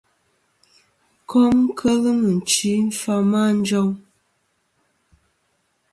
[1.29, 3.89] Kom kel mɨ̀nchi fama a njoŋ.